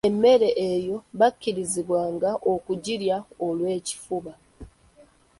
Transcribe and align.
Emmere 0.09 0.49
eyo 0.71 0.95
bakkirizibwanga 1.19 2.29
okugirya 2.53 3.17
olw’ekifuba. 3.47 4.33